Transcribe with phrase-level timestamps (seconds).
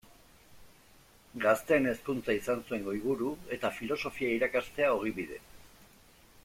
[1.43, 5.39] Gazteen hezkuntza izan zuen goiburu, eta filosofia irakastea ogibide.